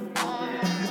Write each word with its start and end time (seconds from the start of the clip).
my 0.00 0.20
heart. 0.20 0.89